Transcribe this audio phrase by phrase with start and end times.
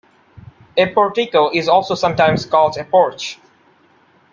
[0.77, 3.37] A portico is also sometimes called a porch.